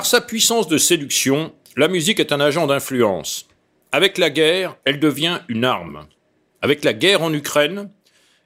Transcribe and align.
Par 0.00 0.06
sa 0.06 0.22
puissance 0.22 0.66
de 0.66 0.78
séduction, 0.78 1.52
la 1.76 1.86
musique 1.86 2.20
est 2.20 2.32
un 2.32 2.40
agent 2.40 2.66
d'influence. 2.66 3.46
Avec 3.92 4.16
la 4.16 4.30
guerre, 4.30 4.78
elle 4.86 4.98
devient 4.98 5.40
une 5.48 5.66
arme. 5.66 6.06
Avec 6.62 6.84
la 6.84 6.94
guerre 6.94 7.20
en 7.20 7.34
Ukraine, 7.34 7.90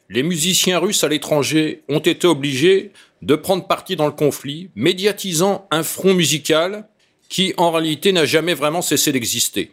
les 0.08 0.24
musiciens 0.24 0.80
russes 0.80 1.04
à 1.04 1.08
l'étranger 1.08 1.84
ont 1.88 2.00
été 2.00 2.26
obligés 2.26 2.90
de 3.22 3.36
prendre 3.36 3.68
parti 3.68 3.94
dans 3.94 4.06
le 4.06 4.12
conflit, 4.12 4.70
médiatisant 4.74 5.68
un 5.70 5.84
front 5.84 6.12
musical 6.12 6.88
qui 7.28 7.54
en 7.56 7.70
réalité 7.70 8.10
n'a 8.10 8.24
jamais 8.24 8.54
vraiment 8.54 8.82
cessé 8.82 9.12
d'exister. 9.12 9.70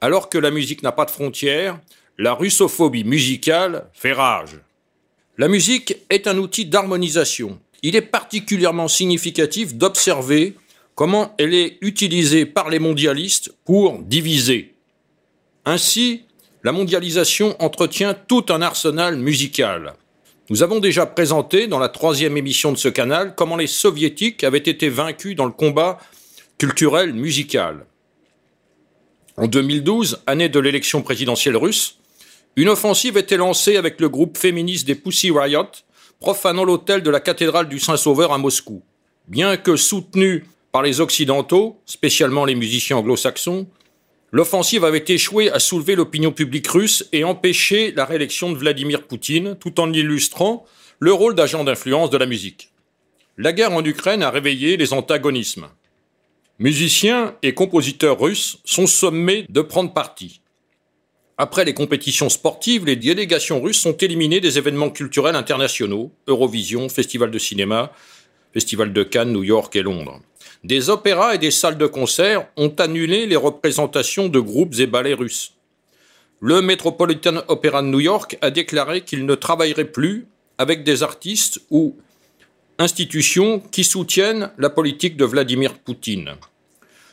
Alors 0.00 0.28
que 0.28 0.38
la 0.38 0.52
musique 0.52 0.84
n'a 0.84 0.92
pas 0.92 1.06
de 1.06 1.10
frontières, 1.10 1.80
la 2.18 2.34
russophobie 2.34 3.02
musicale 3.02 3.90
fait 3.92 4.12
rage. 4.12 4.60
La 5.38 5.48
musique 5.48 5.96
est 6.08 6.28
un 6.28 6.38
outil 6.38 6.66
d'harmonisation. 6.66 7.58
Il 7.82 7.96
est 7.96 8.00
particulièrement 8.00 8.86
significatif 8.86 9.74
d'observer 9.74 10.54
comment 10.96 11.34
elle 11.38 11.54
est 11.54 11.78
utilisée 11.82 12.46
par 12.46 12.68
les 12.68 12.80
mondialistes 12.80 13.54
pour 13.64 14.00
diviser? 14.00 14.74
Ainsi, 15.64 16.22
la 16.64 16.72
mondialisation 16.72 17.54
entretient 17.62 18.14
tout 18.14 18.46
un 18.48 18.62
arsenal 18.62 19.16
musical. 19.16 19.94
Nous 20.50 20.62
avons 20.62 20.80
déjà 20.80 21.06
présenté 21.06 21.68
dans 21.68 21.78
la 21.78 21.88
troisième 21.88 22.36
émission 22.36 22.72
de 22.72 22.76
ce 22.76 22.88
canal 22.88 23.34
comment 23.36 23.56
les 23.56 23.66
soviétiques 23.68 24.42
avaient 24.42 24.58
été 24.58 24.88
vaincus 24.88 25.36
dans 25.36 25.44
le 25.44 25.52
combat 25.52 25.98
culturel 26.58 27.12
musical. 27.12 27.84
En 29.36 29.48
2012, 29.48 30.22
année 30.26 30.48
de 30.48 30.58
l'élection 30.58 31.02
présidentielle 31.02 31.56
russe, 31.56 31.98
une 32.56 32.70
offensive 32.70 33.18
était 33.18 33.36
lancée 33.36 33.76
avec 33.76 34.00
le 34.00 34.08
groupe 34.08 34.38
féministe 34.38 34.86
des 34.86 34.94
Pussy 34.94 35.30
Riot, 35.30 35.68
profanant 36.20 36.64
l'hôtel 36.64 37.02
de 37.02 37.10
la 37.10 37.20
cathédrale 37.20 37.68
du 37.68 37.78
Saint-Sauveur 37.78 38.32
à 38.32 38.38
Moscou. 38.38 38.82
Bien 39.28 39.58
que 39.58 39.76
soutenue 39.76 40.46
par 40.76 40.82
les 40.82 41.00
Occidentaux, 41.00 41.80
spécialement 41.86 42.44
les 42.44 42.54
musiciens 42.54 42.98
anglo-saxons, 42.98 43.66
l'offensive 44.30 44.84
avait 44.84 45.06
échoué 45.08 45.50
à 45.50 45.58
soulever 45.58 45.94
l'opinion 45.94 46.32
publique 46.32 46.66
russe 46.66 47.08
et 47.14 47.24
empêcher 47.24 47.92
la 47.92 48.04
réélection 48.04 48.52
de 48.52 48.58
Vladimir 48.58 49.06
Poutine, 49.06 49.56
tout 49.58 49.80
en 49.80 49.90
illustrant 49.90 50.66
le 50.98 51.14
rôle 51.14 51.34
d'agent 51.34 51.64
d'influence 51.64 52.10
de 52.10 52.18
la 52.18 52.26
musique. 52.26 52.72
La 53.38 53.54
guerre 53.54 53.72
en 53.72 53.82
Ukraine 53.82 54.22
a 54.22 54.28
réveillé 54.28 54.76
les 54.76 54.92
antagonismes. 54.92 55.68
Musiciens 56.58 57.34
et 57.42 57.54
compositeurs 57.54 58.20
russes 58.20 58.58
sont 58.66 58.86
sommés 58.86 59.46
de 59.48 59.62
prendre 59.62 59.94
parti. 59.94 60.42
Après 61.38 61.64
les 61.64 61.72
compétitions 61.72 62.28
sportives, 62.28 62.84
les 62.84 62.96
délégations 62.96 63.62
russes 63.62 63.80
sont 63.80 63.96
éliminées 63.96 64.40
des 64.40 64.58
événements 64.58 64.90
culturels 64.90 65.36
internationaux, 65.36 66.12
Eurovision, 66.26 66.90
Festival 66.90 67.30
de 67.30 67.38
cinéma, 67.38 67.92
Festival 68.52 68.92
de 68.92 69.02
Cannes, 69.04 69.32
New 69.32 69.42
York 69.42 69.74
et 69.74 69.82
Londres. 69.82 70.20
Des 70.66 70.90
opéras 70.90 71.36
et 71.36 71.38
des 71.38 71.52
salles 71.52 71.78
de 71.78 71.86
concert 71.86 72.48
ont 72.56 72.74
annulé 72.80 73.26
les 73.26 73.36
représentations 73.36 74.28
de 74.28 74.40
groupes 74.40 74.74
et 74.80 74.88
ballets 74.88 75.14
russes. 75.14 75.52
Le 76.40 76.60
Metropolitan 76.60 77.36
Opera 77.46 77.82
de 77.82 77.86
New 77.86 78.00
York 78.00 78.36
a 78.40 78.50
déclaré 78.50 79.02
qu'il 79.02 79.26
ne 79.26 79.36
travaillerait 79.36 79.92
plus 79.92 80.26
avec 80.58 80.82
des 80.82 81.04
artistes 81.04 81.60
ou 81.70 81.94
institutions 82.80 83.60
qui 83.60 83.84
soutiennent 83.84 84.50
la 84.58 84.68
politique 84.68 85.16
de 85.16 85.24
Vladimir 85.24 85.78
Poutine. 85.78 86.32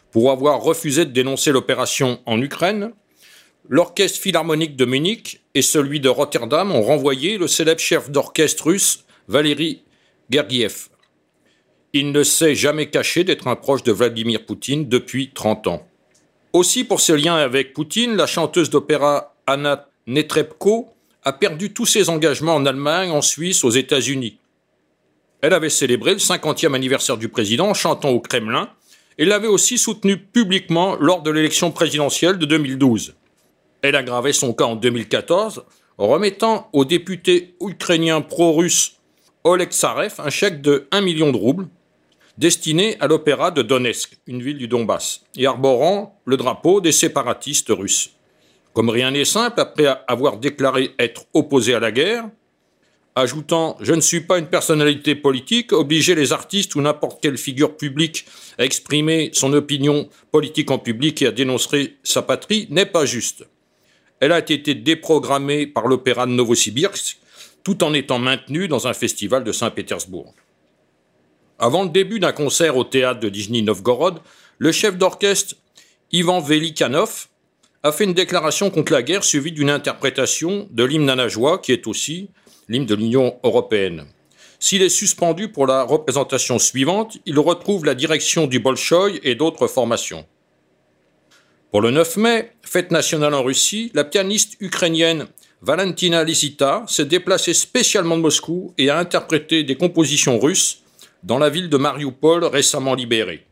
Pour 0.09 0.31
avoir 0.31 0.59
refusé 0.59 1.05
de 1.05 1.11
dénoncer 1.11 1.51
l'opération 1.51 2.22
en 2.25 2.41
Ukraine, 2.41 2.91
l'Orchestre 3.69 4.19
philharmonique 4.19 4.75
de 4.75 4.85
Munich 4.85 5.44
et 5.53 5.61
celui 5.61 5.99
de 5.99 6.09
Rotterdam 6.09 6.72
ont 6.72 6.81
renvoyé 6.81 7.38
le 7.38 7.47
célèbre 7.47 7.81
chef 7.81 8.09
d'orchestre 8.09 8.66
russe 8.66 9.03
Valéry 9.28 9.83
Gergiev. 10.31 10.88
Il 11.95 12.11
ne 12.11 12.23
s'est 12.23 12.55
jamais 12.55 12.89
caché 12.89 13.23
d'être 13.23 13.47
un 13.47 13.55
proche 13.55 13.83
de 13.83 13.91
Vladimir 13.91 14.43
Poutine 14.47 14.89
depuis 14.89 15.29
30 15.31 15.67
ans. 15.67 15.87
Aussi, 16.51 16.85
pour 16.85 16.99
ses 16.99 17.15
liens 17.17 17.35
avec 17.35 17.73
Poutine, 17.73 18.15
la 18.15 18.25
chanteuse 18.25 18.71
d'opéra 18.71 19.35
Anna 19.45 19.87
Netrebko 20.07 20.89
a 21.23 21.33
perdu 21.33 21.71
tous 21.71 21.85
ses 21.85 22.09
engagements 22.09 22.55
en 22.55 22.65
Allemagne, 22.65 23.11
en 23.11 23.21
Suisse, 23.21 23.63
aux 23.63 23.69
États-Unis. 23.69 24.39
Elle 25.41 25.53
avait 25.53 25.69
célébré 25.69 26.13
le 26.13 26.17
50e 26.17 26.73
anniversaire 26.73 27.17
du 27.17 27.29
président 27.29 27.67
en 27.67 27.73
chantant 27.75 28.09
au 28.09 28.19
Kremlin 28.19 28.69
et 29.19 29.25
l'avait 29.25 29.47
aussi 29.47 29.77
soutenu 29.77 30.17
publiquement 30.17 30.95
lors 30.99 31.21
de 31.21 31.29
l'élection 31.29 31.69
présidentielle 31.69 32.39
de 32.39 32.47
2012. 32.47 33.13
Elle 33.83 33.95
a 33.95 33.99
aggravé 33.99 34.33
son 34.33 34.53
cas 34.53 34.65
en 34.65 34.75
2014 34.75 35.63
en 35.99 36.07
remettant 36.07 36.69
au 36.73 36.85
député 36.85 37.53
ukrainien 37.61 38.21
pro-russe 38.21 38.95
Oleg 39.43 39.69
Tsarev 39.69 40.15
un 40.17 40.31
chèque 40.31 40.61
de 40.61 40.87
1 40.91 41.01
million 41.01 41.31
de 41.31 41.37
roubles 41.37 41.67
destiné 42.38 42.97
à 42.99 43.07
l'opéra 43.07 43.51
de 43.51 43.61
Donetsk, 43.61 44.17
une 44.27 44.41
ville 44.41 44.57
du 44.57 44.67
Donbass, 44.67 45.21
et 45.35 45.45
arborant 45.45 46.19
le 46.25 46.38
drapeau 46.38 46.81
des 46.81 46.91
séparatistes 46.91 47.69
russes. 47.69 48.11
Comme 48.73 48.89
rien 48.89 49.11
n'est 49.11 49.25
simple, 49.25 49.59
après 49.59 49.85
avoir 50.07 50.38
déclaré 50.38 50.91
être 50.97 51.25
opposé 51.33 51.75
à 51.75 51.79
la 51.79 51.91
guerre, 51.91 52.25
ajoutant 53.16 53.77
Je 53.79 53.93
ne 53.93 54.01
suis 54.01 54.22
pas 54.22 54.39
une 54.39 54.47
personnalité 54.47 55.13
politique, 55.13 55.72
obliger 55.72 56.16
les 56.16 56.31
artistes 56.31 56.73
ou 56.75 56.81
n'importe 56.81 57.22
quelle 57.22 57.38
figure 57.38 57.77
publique 57.77 58.25
à 58.57 58.66
exprimer 58.66 59.29
son 59.33 59.53
opinion 59.53 60.09
politique 60.31 60.72
en 60.72 60.79
public 60.79 61.22
et 61.22 61.27
à 61.27 61.31
dénoncer 61.31 61.97
sa 62.03 62.23
patrie 62.23 62.67
n'est 62.72 62.88
pas 62.88 63.05
juste. 63.05 63.45
Elle 64.19 64.31
a 64.31 64.39
été 64.39 64.73
déprogrammée 64.73 65.67
par 65.67 65.88
l'opéra 65.88 66.25
de 66.25 66.31
Novosibirsk, 66.31 67.19
tout 67.63 67.83
en 67.83 67.93
étant 67.93 68.19
maintenue 68.19 68.67
dans 68.67 68.88
un 68.88 68.93
festival 68.93 69.43
de 69.43 69.51
Saint-Pétersbourg. 69.51 70.33
Avant 71.59 71.84
le 71.84 71.90
début 71.90 72.19
d'un 72.19 72.31
concert 72.31 72.78
au 72.78 72.84
théâtre 72.84 73.19
de 73.19 73.30
Nijni 73.30 73.64
Novgorod, 73.64 74.19
le 74.58 74.72
chef 74.72 74.97
d'orchestre 74.97 75.56
Ivan 76.12 76.40
Velikanov 76.40 77.28
a 77.84 77.91
fait 77.91 78.06
une 78.06 78.14
déclaration 78.14 78.69
contre 78.69 78.94
la 78.94 79.03
guerre 79.03 79.24
suivie 79.24 79.52
d'une 79.52 79.69
interprétation 79.69 80.68
de 80.72 80.84
l'hymne 80.84 81.06
nanajois, 81.06 81.59
qui 81.59 81.72
est 81.72 81.88
aussi 81.88 82.30
l'hymne 82.69 82.86
de 82.86 82.96
l'Union 82.96 83.38
européenne. 83.44 84.06
S'il 84.59 84.81
est 84.81 84.90
suspendu 84.90 85.50
pour 85.50 85.68
la 85.68 85.84
représentation 85.84 86.59
suivante, 86.59 87.18
il 87.25 87.38
retrouve 87.38 87.84
la 87.84 87.96
direction 87.96 88.47
du 88.47 88.59
Bolchoï 88.59 89.20
et 89.24 89.35
d'autres 89.35 89.68
formations. 89.68 90.25
Pour 91.72 91.81
le 91.81 91.91
9 91.91 92.18
mai, 92.18 92.52
fête 92.62 92.91
nationale 92.91 93.34
en 93.34 93.44
Russie, 93.44 93.91
la 93.94 94.03
pianiste 94.03 94.56
ukrainienne 94.59 95.28
Valentina 95.62 96.24
Lisita 96.24 96.84
s'est 96.88 97.06
déplacée 97.06 97.53
spécialement 97.53 98.16
de 98.16 98.22
Moscou 98.22 98.74
et 98.78 98.90
a 98.90 99.00
interprété 99.00 99.64
des 99.64 99.75
compositions 99.75 100.40
russes 100.40 100.82
dans 101.23 101.39
la 101.39 101.50
ville 101.50 101.69
de 101.69 101.78
Mariupol 101.78 102.44
récemment 102.44 102.95
libérée. 102.95 103.45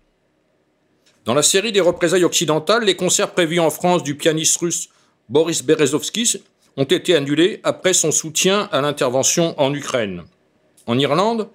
Dans 1.25 1.33
la 1.33 1.43
série 1.43 1.71
des 1.71 1.81
représailles 1.81 2.23
occidentales, 2.23 2.83
les 2.83 2.95
concerts 2.95 3.31
prévus 3.31 3.59
en 3.59 3.69
France 3.69 4.03
du 4.03 4.15
pianiste 4.15 4.57
russe 4.57 4.89
Boris 5.29 5.63
Berezovsky 5.63 6.41
ont 6.77 6.83
été 6.83 7.15
annulés 7.15 7.59
après 7.63 7.93
son 7.93 8.11
soutien 8.11 8.67
à 8.71 8.81
l'intervention 8.81 9.59
en 9.59 9.73
Ukraine. 9.73 10.23
En 10.87 10.97
Irlande, 10.97 11.47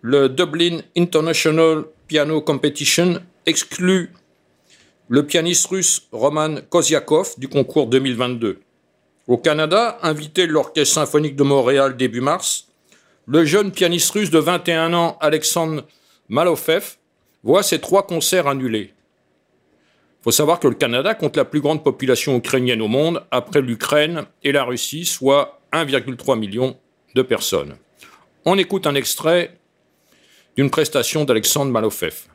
le 0.00 0.28
Dublin 0.28 0.80
International 0.96 1.84
Piano 2.06 2.40
Competition 2.40 3.20
exclut 3.46 4.12
le 5.08 5.26
pianiste 5.26 5.66
russe 5.66 6.06
Roman 6.12 6.56
Koziakov 6.68 7.34
du 7.38 7.48
concours 7.48 7.86
2022. 7.88 8.60
Au 9.26 9.36
Canada, 9.38 9.98
invité 10.02 10.46
de 10.46 10.52
l'Orchestre 10.52 10.94
symphonique 10.94 11.36
de 11.36 11.42
Montréal 11.42 11.96
début 11.96 12.20
mars, 12.20 12.68
le 13.26 13.44
jeune 13.44 13.72
pianiste 13.72 14.10
russe 14.10 14.30
de 14.30 14.38
21 14.38 14.92
ans 14.94 15.16
Alexandre 15.20 15.84
Malofev 16.28 16.96
voit 17.42 17.62
ses 17.62 17.80
trois 17.80 18.06
concerts 18.06 18.46
annulés. 18.46 18.92
Il 20.20 20.24
faut 20.24 20.30
savoir 20.30 20.58
que 20.58 20.68
le 20.68 20.74
Canada 20.74 21.14
compte 21.14 21.36
la 21.36 21.44
plus 21.44 21.60
grande 21.60 21.84
population 21.84 22.36
ukrainienne 22.36 22.80
au 22.80 22.88
monde 22.88 23.22
après 23.30 23.60
l'Ukraine 23.60 24.24
et 24.42 24.52
la 24.52 24.64
Russie, 24.64 25.04
soit 25.04 25.60
1,3 25.72 26.38
million 26.38 26.76
de 27.14 27.22
personnes. 27.22 27.76
On 28.44 28.56
écoute 28.58 28.86
un 28.86 28.94
extrait 28.94 29.58
d'une 30.56 30.70
prestation 30.70 31.24
d'Alexandre 31.24 31.72
Malofev. 31.72 32.26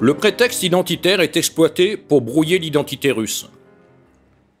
Le 0.00 0.12
prétexte 0.12 0.62
identitaire 0.62 1.20
est 1.20 1.36
exploité 1.36 1.96
pour 1.96 2.20
brouiller 2.20 2.58
l'identité 2.58 3.10
russe. 3.10 3.48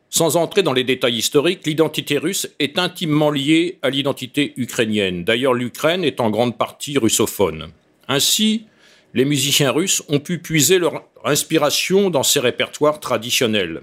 Sans 0.08 0.36
entrer 0.36 0.62
dans 0.62 0.72
les 0.72 0.84
détails 0.84 1.16
historiques, 1.16 1.66
l'identité 1.66 2.16
russe 2.16 2.48
est 2.60 2.78
intimement 2.78 3.30
liée 3.30 3.78
à 3.82 3.90
l'identité 3.90 4.54
ukrainienne. 4.56 5.24
D'ailleurs, 5.24 5.52
l'Ukraine 5.52 6.04
est 6.04 6.20
en 6.20 6.30
grande 6.30 6.56
partie 6.56 6.96
russophone. 6.96 7.72
Ainsi, 8.08 8.66
les 9.12 9.24
musiciens 9.24 9.70
russes 9.70 10.02
ont 10.08 10.20
pu 10.20 10.38
puiser 10.38 10.78
leur 10.78 11.02
inspiration 11.24 12.10
dans 12.10 12.22
ces 12.22 12.40
répertoires 12.40 13.00
traditionnels. 13.00 13.82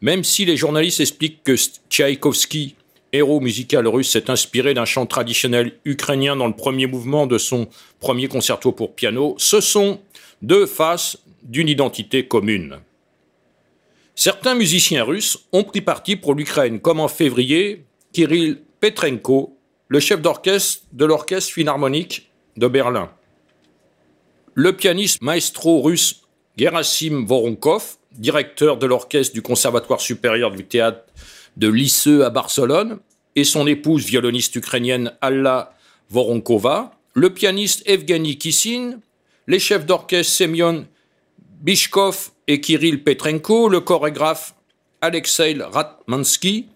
Même 0.00 0.24
si 0.24 0.44
les 0.44 0.56
journalistes 0.56 1.00
expliquent 1.00 1.44
que 1.44 1.56
Tchaïkovski 1.90 2.74
héros 3.12 3.40
musical 3.40 3.86
russe, 3.86 4.10
s'est 4.10 4.30
inspiré 4.30 4.74
d'un 4.74 4.84
chant 4.84 5.06
traditionnel 5.06 5.72
ukrainien 5.84 6.36
dans 6.36 6.46
le 6.46 6.54
premier 6.54 6.86
mouvement 6.86 7.26
de 7.26 7.38
son 7.38 7.68
premier 7.98 8.28
concerto 8.28 8.72
pour 8.72 8.94
piano, 8.94 9.34
ce 9.38 9.60
sont 9.60 10.00
deux 10.42 10.66
faces 10.66 11.18
d'une 11.42 11.68
identité 11.68 12.26
commune. 12.26 12.78
Certains 14.14 14.54
musiciens 14.54 15.04
russes 15.04 15.38
ont 15.52 15.64
pris 15.64 15.80
parti 15.80 16.16
pour 16.16 16.34
l'Ukraine, 16.34 16.80
comme 16.80 17.00
en 17.00 17.08
février 17.08 17.84
Kirill 18.12 18.60
Petrenko, 18.80 19.56
le 19.88 20.00
chef 20.00 20.20
d'orchestre 20.20 20.84
de 20.92 21.04
l'Orchestre 21.04 21.52
philharmonique 21.52 22.30
de 22.56 22.68
Berlin. 22.68 23.10
Le 24.54 24.76
pianiste 24.76 25.22
maestro 25.22 25.80
russe 25.80 26.22
Gerasim 26.56 27.24
Voronkov, 27.26 27.96
directeur 28.12 28.76
de 28.76 28.86
l'orchestre 28.86 29.32
du 29.32 29.40
Conservatoire 29.40 30.00
supérieur 30.00 30.50
du 30.50 30.64
théâtre 30.64 31.04
de 31.56 31.68
Lisseux 31.68 32.24
à 32.24 32.30
Barcelone, 32.30 32.98
et 33.36 33.44
son 33.44 33.66
épouse 33.66 34.04
violoniste 34.04 34.56
ukrainienne 34.56 35.12
Alla 35.20 35.74
Voronkova, 36.10 36.92
le 37.14 37.32
pianiste 37.32 37.82
Evgeny 37.86 38.38
Kissin, 38.38 39.00
les 39.46 39.58
chefs 39.58 39.86
d'orchestre 39.86 40.32
Semyon 40.32 40.86
Bishkov 41.60 42.30
et 42.48 42.60
Kirill 42.60 43.02
Petrenko, 43.02 43.68
le 43.68 43.80
chorégraphe 43.80 44.54
Alexei 45.00 45.56
Ratmansky, 45.60 46.68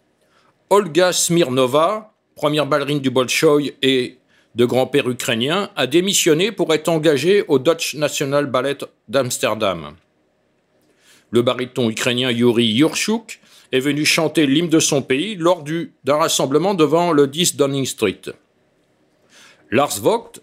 Olga 0.71 1.13
Smirnova, 1.13 2.15
première 2.35 2.67
ballerine 2.67 3.01
du 3.01 3.11
Bolchoï 3.11 3.75
et 3.83 4.19
de 4.55 4.65
grand-père 4.65 5.09
ukrainien, 5.09 5.71
a 5.77 5.87
démissionné 5.87 6.53
pour 6.53 6.73
être 6.73 6.89
engagé 6.89 7.45
au 7.49 7.59
Dutch 7.59 7.95
National 7.95 8.47
Ballet 8.47 8.79
d'Amsterdam. 9.09 9.97
Le 11.31 11.43
baryton 11.43 11.91
ukrainien 11.91 12.31
Yuri 12.31 12.67
Yurchuk 12.67 13.41
est 13.75 13.81
venu 13.81 14.05
chanter 14.05 14.47
l'hymne 14.47 14.69
de 14.69 14.79
son 14.79 15.03
pays 15.03 15.35
lors 15.35 15.65
d'un 16.05 16.17
rassemblement 16.17 16.75
devant 16.75 17.11
le 17.11 17.27
10 17.27 17.57
Downing 17.57 17.85
Street. 17.85 18.21
Lars 19.73 19.99
Vogt, 20.01 20.35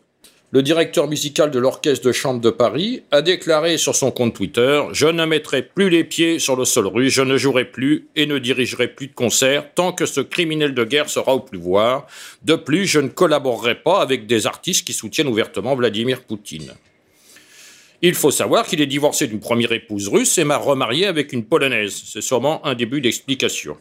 le 0.52 0.62
directeur 0.62 1.08
musical 1.08 1.50
de 1.50 1.58
l'Orchestre 1.58 2.06
de 2.06 2.12
Chambre 2.12 2.42
de 2.42 2.50
Paris, 2.50 3.04
a 3.10 3.22
déclaré 3.22 3.78
sur 3.78 3.96
son 3.96 4.12
compte 4.12 4.36
Twitter 4.36 4.84
Je 4.92 5.08
ne 5.08 5.24
mettrai 5.24 5.62
plus 5.62 5.90
les 5.90 6.04
pieds 6.04 6.40
sur 6.40 6.58
le 6.58 6.66
sol 6.66 6.88
russe, 6.88 7.14
je 7.14 7.22
ne 7.22 7.38
jouerai 7.38 7.64
plus 7.64 8.10
et 8.18 8.26
ne 8.26 8.38
dirigerai 8.38 8.90
plus 8.90 9.08
de 9.08 9.14
concerts 9.14 9.74
tant 9.76 9.94
que 9.94 10.06
ce 10.06 10.20
criminel 10.20 10.74
de 10.74 10.84
guerre 10.84 11.10
sera 11.10 11.34
au 11.34 11.40
pouvoir. 11.40 12.08
De 12.44 12.56
plus, 12.56 12.86
je 12.86 13.00
ne 13.00 13.08
collaborerai 13.08 13.76
pas 13.76 14.02
avec 14.02 14.28
des 14.28 14.46
artistes 14.46 14.86
qui 14.86 14.92
soutiennent 14.92 15.30
ouvertement 15.30 15.74
Vladimir 15.76 16.22
Poutine. 16.24 16.74
Il 18.04 18.16
faut 18.16 18.32
savoir 18.32 18.66
qu'il 18.66 18.82
est 18.82 18.88
divorcé 18.88 19.28
d'une 19.28 19.40
première 19.40 19.72
épouse 19.72 20.08
russe 20.08 20.40
et 20.40 20.44
m'a 20.44 20.58
remarié 20.58 21.06
avec 21.06 21.34
une 21.34 21.46
polonaise. 21.46 22.02
C'est 22.06 22.22
sûrement 22.22 22.66
un 22.66 22.74
début 22.74 23.00
d'explication. 23.00 23.78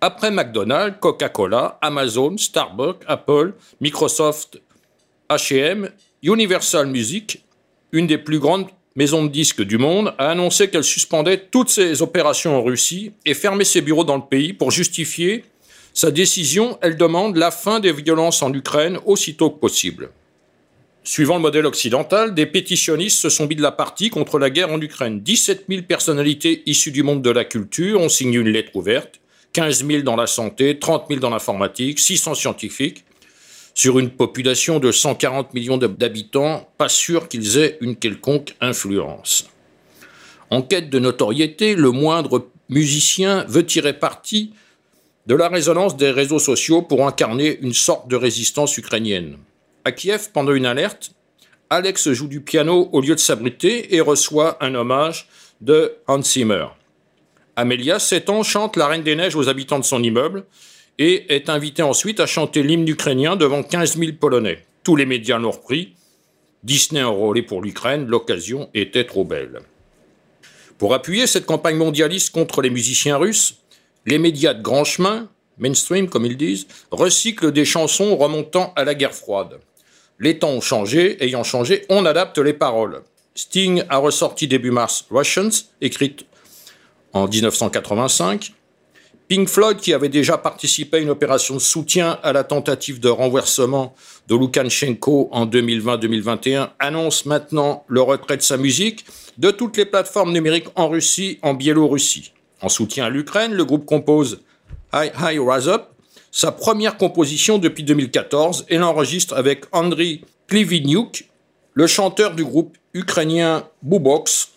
Après 0.00 0.30
McDonald's, 0.30 0.96
Coca-Cola, 1.00 1.78
Amazon, 1.82 2.38
Starbucks, 2.38 3.02
Apple, 3.06 3.52
Microsoft 3.82 4.62
H&M, 5.28 5.90
Universal 6.22 6.86
Music, 6.86 7.44
une 7.92 8.06
des 8.06 8.16
plus 8.16 8.38
grandes 8.38 8.68
maisons 8.96 9.24
de 9.24 9.30
disques 9.30 9.62
du 9.62 9.76
monde, 9.76 10.14
a 10.16 10.30
annoncé 10.30 10.70
qu'elle 10.70 10.84
suspendait 10.84 11.46
toutes 11.50 11.68
ses 11.68 12.00
opérations 12.00 12.56
en 12.56 12.62
Russie 12.62 13.12
et 13.26 13.34
fermait 13.34 13.64
ses 13.64 13.82
bureaux 13.82 14.04
dans 14.04 14.16
le 14.16 14.26
pays 14.28 14.54
pour 14.54 14.70
justifier 14.70 15.44
sa 15.92 16.10
décision. 16.10 16.78
Elle 16.80 16.96
demande 16.96 17.36
la 17.36 17.50
fin 17.50 17.80
des 17.80 17.92
violences 17.92 18.42
en 18.42 18.52
Ukraine 18.54 18.98
aussitôt 19.04 19.50
que 19.50 19.58
possible. 19.58 20.10
Suivant 21.02 21.36
le 21.36 21.40
modèle 21.40 21.64
occidental, 21.64 22.34
des 22.34 22.44
pétitionnistes 22.44 23.18
se 23.18 23.30
sont 23.30 23.46
mis 23.46 23.56
de 23.56 23.62
la 23.62 23.72
partie 23.72 24.10
contre 24.10 24.38
la 24.38 24.50
guerre 24.50 24.70
en 24.70 24.80
Ukraine. 24.80 25.20
17 25.20 25.64
000 25.68 25.82
personnalités 25.82 26.62
issues 26.66 26.92
du 26.92 27.02
monde 27.02 27.22
de 27.22 27.30
la 27.30 27.44
culture 27.44 28.00
ont 28.00 28.10
signé 28.10 28.38
une 28.38 28.50
lettre 28.50 28.76
ouverte, 28.76 29.20
15 29.54 29.86
000 29.86 30.02
dans 30.02 30.16
la 30.16 30.26
santé, 30.26 30.78
30 30.78 31.06
000 31.08 31.20
dans 31.20 31.30
l'informatique, 31.30 31.98
600 31.98 32.34
scientifiques, 32.34 33.04
sur 33.72 33.98
une 33.98 34.10
population 34.10 34.78
de 34.78 34.92
140 34.92 35.54
millions 35.54 35.78
d'habitants, 35.78 36.68
pas 36.76 36.88
sûr 36.90 37.28
qu'ils 37.28 37.56
aient 37.56 37.78
une 37.80 37.96
quelconque 37.96 38.54
influence. 38.60 39.48
En 40.50 40.60
quête 40.60 40.90
de 40.90 40.98
notoriété, 40.98 41.76
le 41.76 41.92
moindre 41.92 42.48
musicien 42.68 43.44
veut 43.48 43.64
tirer 43.64 43.98
parti 43.98 44.52
de 45.26 45.34
la 45.34 45.48
résonance 45.48 45.96
des 45.96 46.10
réseaux 46.10 46.38
sociaux 46.38 46.82
pour 46.82 47.06
incarner 47.06 47.58
une 47.62 47.72
sorte 47.72 48.08
de 48.08 48.16
résistance 48.16 48.76
ukrainienne. 48.76 49.38
À 49.84 49.92
Kiev, 49.92 50.28
pendant 50.34 50.52
une 50.52 50.66
alerte, 50.66 51.12
Alex 51.70 52.12
joue 52.12 52.28
du 52.28 52.42
piano 52.42 52.90
au 52.92 53.00
lieu 53.00 53.14
de 53.14 53.20
s'abriter 53.20 53.94
et 53.94 54.02
reçoit 54.02 54.62
un 54.62 54.74
hommage 54.74 55.26
de 55.62 55.94
Hans 56.06 56.22
Zimmer. 56.22 56.66
Amelia, 57.56 57.98
7 57.98 58.28
ans, 58.28 58.42
chante 58.42 58.76
La 58.76 58.88
Reine 58.88 59.02
des 59.02 59.16
Neiges 59.16 59.36
aux 59.36 59.48
habitants 59.48 59.78
de 59.78 59.84
son 59.84 60.02
immeuble 60.02 60.44
et 60.98 61.34
est 61.34 61.48
invité 61.48 61.82
ensuite 61.82 62.20
à 62.20 62.26
chanter 62.26 62.62
l'hymne 62.62 62.86
ukrainien 62.86 63.36
devant 63.36 63.62
15 63.62 63.96
000 63.96 64.12
Polonais. 64.20 64.66
Tous 64.84 64.96
les 64.96 65.06
médias 65.06 65.38
l'ont 65.38 65.50
repris. 65.50 65.94
Disney 66.62 67.02
enrôlé 67.02 67.40
pour 67.40 67.62
l'Ukraine, 67.62 68.06
l'occasion 68.06 68.68
était 68.74 69.04
trop 69.04 69.24
belle. 69.24 69.60
Pour 70.76 70.92
appuyer 70.92 71.26
cette 71.26 71.46
campagne 71.46 71.76
mondialiste 71.76 72.32
contre 72.32 72.60
les 72.60 72.70
musiciens 72.70 73.16
russes, 73.16 73.56
les 74.04 74.18
médias 74.18 74.52
de 74.52 74.62
grand 74.62 74.84
chemin, 74.84 75.30
mainstream 75.56 76.08
comme 76.08 76.26
ils 76.26 76.36
disent, 76.36 76.66
recyclent 76.90 77.52
des 77.52 77.64
chansons 77.64 78.14
remontant 78.16 78.74
à 78.76 78.84
la 78.84 78.94
guerre 78.94 79.14
froide. 79.14 79.58
Les 80.22 80.38
temps 80.38 80.50
ont 80.50 80.60
changé, 80.60 81.16
ayant 81.24 81.44
changé, 81.44 81.86
on 81.88 82.04
adapte 82.04 82.36
les 82.36 82.52
paroles. 82.52 83.02
Sting 83.34 83.84
a 83.88 83.96
ressorti 83.96 84.46
début 84.46 84.70
mars 84.70 85.06
Russians, 85.10 85.50
écrite 85.80 86.26
en 87.14 87.26
1985, 87.26 88.52
Pink 89.28 89.48
Floyd, 89.48 89.78
qui 89.78 89.94
avait 89.94 90.10
déjà 90.10 90.36
participé 90.36 90.98
à 90.98 91.00
une 91.00 91.08
opération 91.08 91.54
de 91.54 91.60
soutien 91.60 92.18
à 92.22 92.34
la 92.34 92.44
tentative 92.44 93.00
de 93.00 93.08
renversement 93.08 93.94
de 94.28 94.36
Lukashenko 94.36 95.30
en 95.32 95.46
2020-2021, 95.46 96.68
annonce 96.78 97.24
maintenant 97.24 97.84
le 97.88 98.02
retrait 98.02 98.36
de 98.36 98.42
sa 98.42 98.58
musique 98.58 99.06
de 99.38 99.50
toutes 99.50 99.78
les 99.78 99.86
plateformes 99.86 100.32
numériques 100.32 100.68
en 100.74 100.90
Russie, 100.90 101.38
en 101.40 101.54
Biélorussie. 101.54 102.32
En 102.60 102.68
soutien 102.68 103.06
à 103.06 103.08
l'Ukraine, 103.08 103.54
le 103.54 103.64
groupe 103.64 103.86
compose 103.86 104.42
High 104.92 105.12
High 105.18 105.40
Rise 105.40 105.68
Up, 105.68 105.84
sa 106.30 106.52
première 106.52 106.96
composition 106.96 107.58
depuis 107.58 107.82
2014, 107.82 108.66
et 108.68 108.78
l'enregistre 108.78 109.36
avec 109.36 109.64
Andriy 109.72 110.22
Klivinyuk, 110.46 111.28
le 111.74 111.86
chanteur 111.86 112.34
du 112.34 112.44
groupe 112.44 112.76
ukrainien 112.94 113.64
Bubox, 113.82 114.50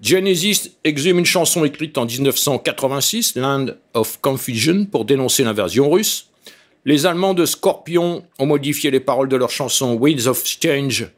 Genesis 0.00 0.76
exhume 0.84 1.18
une 1.18 1.26
chanson 1.26 1.64
écrite 1.64 1.98
en 1.98 2.06
1986, 2.06 3.34
Land 3.34 3.66
of 3.94 4.20
Confusion, 4.20 4.86
pour 4.86 5.04
dénoncer 5.04 5.42
l'invasion 5.42 5.90
russe. 5.90 6.28
Les 6.84 7.04
Allemands 7.04 7.34
de 7.34 7.44
Scorpion 7.44 8.24
ont 8.38 8.46
modifié 8.46 8.92
les 8.92 9.00
paroles 9.00 9.28
de 9.28 9.36
leur 9.36 9.50
chanson 9.50 9.94
Wheels 9.94 10.28
of 10.28 10.44
Change, 10.46 11.08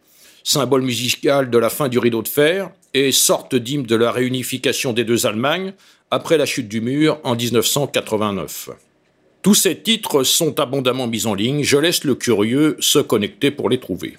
symbole 0.42 0.80
musical 0.80 1.50
de 1.50 1.58
la 1.58 1.68
fin 1.68 1.88
du 1.88 1.98
rideau 1.98 2.22
de 2.22 2.28
fer, 2.28 2.70
et 2.94 3.12
sorte 3.12 3.54
d'hymne 3.54 3.84
de 3.84 3.96
la 3.96 4.10
réunification 4.10 4.94
des 4.94 5.04
deux 5.04 5.26
Allemagnes 5.26 5.74
après 6.10 6.38
la 6.38 6.46
chute 6.46 6.68
du 6.68 6.80
mur 6.80 7.20
en 7.22 7.36
1989. 7.36 8.70
Tous 9.42 9.54
ces 9.54 9.80
titres 9.80 10.22
sont 10.22 10.60
abondamment 10.60 11.06
mis 11.06 11.26
en 11.26 11.34
ligne, 11.34 11.62
je 11.62 11.78
laisse 11.78 12.04
le 12.04 12.14
curieux 12.14 12.76
se 12.78 12.98
connecter 12.98 13.50
pour 13.50 13.70
les 13.70 13.80
trouver. 13.80 14.18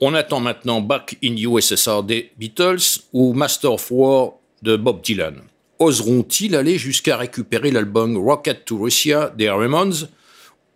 On 0.00 0.14
attend 0.14 0.38
maintenant 0.38 0.80
Back 0.80 1.16
in 1.24 1.34
USSR 1.36 2.04
des 2.04 2.30
Beatles 2.36 3.00
ou 3.12 3.32
Master 3.32 3.72
of 3.72 3.90
War 3.90 4.34
de 4.62 4.76
Bob 4.76 5.00
Dylan. 5.00 5.42
Oseront-ils 5.80 6.54
aller 6.54 6.78
jusqu'à 6.78 7.16
récupérer 7.16 7.72
l'album 7.72 8.16
Rocket 8.16 8.64
to 8.64 8.78
Russia 8.78 9.32
des 9.36 9.50
Ramones 9.50 10.08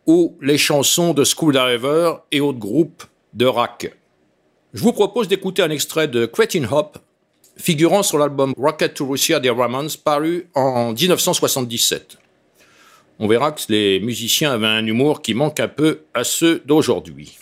ou 0.06 0.36
les 0.40 0.58
chansons 0.58 1.14
de 1.14 1.22
Screwdriver 1.22 2.14
et 2.32 2.40
autres 2.40 2.58
groupes 2.58 3.04
de 3.34 3.46
rock? 3.46 3.94
Je 4.74 4.82
vous 4.82 4.92
propose 4.92 5.28
d'écouter 5.28 5.62
un 5.62 5.70
extrait 5.70 6.08
de 6.08 6.26
Cretin 6.26 6.64
Hop 6.70 6.98
figurant 7.56 8.02
sur 8.02 8.18
l'album 8.18 8.52
Rocket 8.56 8.94
to 8.94 9.06
Russia 9.06 9.38
des 9.38 9.50
Ramones 9.50 9.90
paru 10.02 10.48
en 10.54 10.92
1977. 10.92 12.19
On 13.22 13.28
verra 13.28 13.52
que 13.52 13.60
les 13.68 14.00
musiciens 14.00 14.52
avaient 14.52 14.66
un 14.66 14.86
humour 14.86 15.20
qui 15.20 15.34
manque 15.34 15.60
un 15.60 15.68
peu 15.68 16.04
à 16.14 16.24
ceux 16.24 16.62
d'aujourd'hui. 16.64 17.36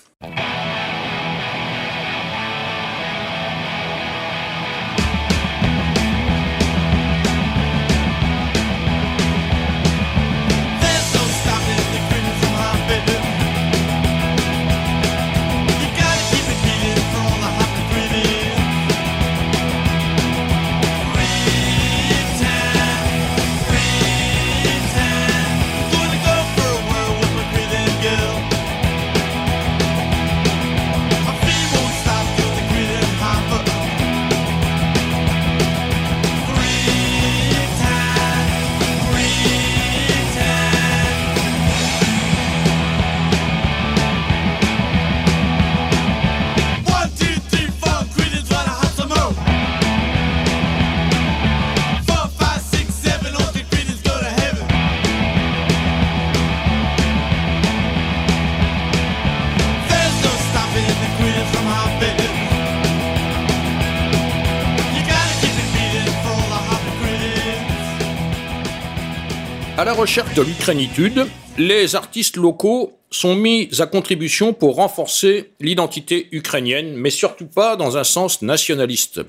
La 69.89 69.95
recherche 69.95 70.35
de 70.35 70.43
l'Ukrainitude, 70.43 71.27
les 71.57 71.97
artistes 71.97 72.37
locaux 72.37 72.99
sont 73.11 73.35
mis 73.35 73.71
à 73.79 73.87
contribution 73.87 74.53
pour 74.53 74.77
renforcer 74.77 75.53
l'identité 75.61 76.29
ukrainienne, 76.31 76.93
mais 76.95 77.09
surtout 77.09 77.47
pas 77.47 77.75
dans 77.75 77.97
un 77.97 78.05
sens 78.05 78.43
nationaliste. 78.43 79.23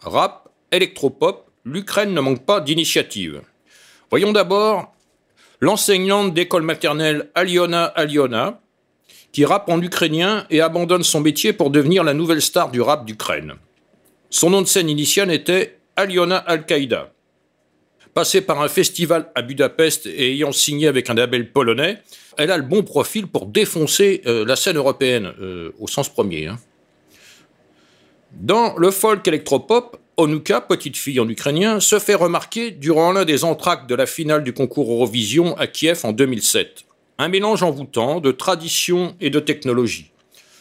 Rap, 0.00 0.48
électropop, 0.72 1.50
l'Ukraine 1.66 2.14
ne 2.14 2.20
manque 2.22 2.46
pas 2.46 2.62
d'initiatives. 2.62 3.42
Voyons 4.08 4.32
d'abord 4.32 4.94
l'enseignante 5.60 6.32
d'école 6.32 6.62
maternelle 6.62 7.30
Aliona 7.34 7.84
Aliona, 7.84 8.62
qui 9.30 9.44
rappe 9.44 9.68
en 9.68 9.82
ukrainien 9.82 10.46
et 10.48 10.62
abandonne 10.62 11.02
son 11.02 11.20
métier 11.20 11.52
pour 11.52 11.68
devenir 11.68 12.02
la 12.02 12.14
nouvelle 12.14 12.40
star 12.40 12.70
du 12.70 12.80
rap 12.80 13.04
d'Ukraine. 13.04 13.52
Son 14.30 14.48
nom 14.48 14.62
de 14.62 14.68
scène 14.68 14.88
initial 14.88 15.30
était 15.30 15.76
Aliona 15.96 16.38
Al-Qaïda. 16.38 17.10
Passée 18.16 18.40
par 18.40 18.62
un 18.62 18.68
festival 18.68 19.30
à 19.34 19.42
Budapest 19.42 20.06
et 20.06 20.32
ayant 20.32 20.50
signé 20.50 20.88
avec 20.88 21.10
un 21.10 21.14
label 21.14 21.52
polonais, 21.52 21.98
elle 22.38 22.50
a 22.50 22.56
le 22.56 22.62
bon 22.62 22.82
profil 22.82 23.26
pour 23.26 23.44
défoncer 23.44 24.22
euh, 24.24 24.42
la 24.46 24.56
scène 24.56 24.78
européenne, 24.78 25.34
euh, 25.38 25.72
au 25.78 25.86
sens 25.86 26.08
premier. 26.08 26.46
Hein. 26.46 26.58
Dans 28.32 28.74
le 28.78 28.90
folk 28.90 29.28
électropop, 29.28 29.98
Onuka, 30.16 30.62
petite 30.62 30.96
fille 30.96 31.20
en 31.20 31.28
ukrainien, 31.28 31.78
se 31.78 31.98
fait 31.98 32.14
remarquer 32.14 32.70
durant 32.70 33.12
l'un 33.12 33.26
des 33.26 33.44
entractes 33.44 33.86
de 33.86 33.94
la 33.94 34.06
finale 34.06 34.44
du 34.44 34.54
concours 34.54 34.90
Eurovision 34.90 35.54
à 35.58 35.66
Kiev 35.66 36.00
en 36.04 36.12
2007. 36.12 36.86
Un 37.18 37.28
mélange 37.28 37.62
envoûtant 37.62 38.20
de 38.20 38.32
tradition 38.32 39.14
et 39.20 39.28
de 39.28 39.40
technologie. 39.40 40.10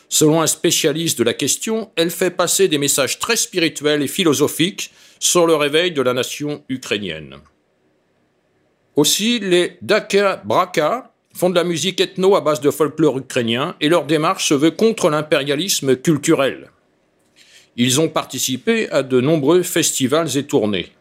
Selon 0.09 0.41
un 0.41 0.47
spécialiste 0.47 1.17
de 1.19 1.23
la 1.23 1.33
question, 1.33 1.89
elle 1.95 2.11
fait 2.11 2.31
passer 2.31 2.67
des 2.67 2.79
messages 2.79 3.17
très 3.17 3.37
spirituels 3.37 4.01
et 4.01 4.09
philosophiques 4.09 4.91
sur 5.19 5.47
le 5.47 5.55
réveil 5.55 5.91
de 5.91 6.01
la 6.01 6.13
nation 6.13 6.63
ukrainienne. 6.69 7.37
Aussi, 8.95 9.39
les 9.39 9.77
Daka 9.81 10.41
Braka 10.45 11.11
font 11.33 11.49
de 11.49 11.55
la 11.55 11.65
musique 11.65 11.99
ethno 11.99 12.35
à 12.35 12.41
base 12.41 12.61
de 12.61 12.71
folklore 12.71 13.17
ukrainien 13.17 13.75
et 13.81 13.89
leur 13.89 14.05
démarche 14.05 14.47
se 14.47 14.53
veut 14.53 14.71
contre 14.71 15.09
l'impérialisme 15.09 15.97
culturel. 15.97 16.71
Ils 17.75 17.99
ont 17.99 18.07
participé 18.07 18.89
à 18.89 19.03
de 19.03 19.19
nombreux 19.19 19.61
festivals 19.63 20.37
et 20.37 20.43
tournées. 20.43 20.91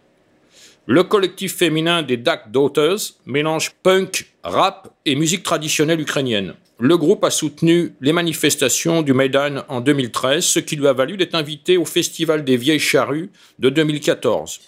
Le 0.87 1.05
collectif 1.05 1.57
féminin 1.57 2.03
des 2.03 2.17
Dak 2.17 2.51
Daughters 2.51 2.99
mélange 3.27 3.71
punk, 3.83 4.34
rap 4.45 4.95
et 5.07 5.17
musique 5.17 5.43
traditionnelle 5.43 6.01
ukrainienne. 6.01 6.55
Le 6.79 6.99
groupe 6.99 7.25
a 7.25 7.31
soutenu 7.31 7.95
les 8.01 8.13
manifestations 8.13 9.03
du 9.03 9.15
Maidan 9.15 9.65
en 9.69 9.81
2013, 9.81 10.45
ce 10.45 10.59
qui 10.59 10.77
lui 10.77 10.87
a 10.87 10.93
valu 10.93 11.17
d'être 11.17 11.35
invité 11.35 11.77
au 11.77 11.85
Festival 11.85 12.45
des 12.45 12.57
Vieilles 12.57 12.79
Charrues 12.79 13.31
de 13.59 13.71
2014. 13.71 14.61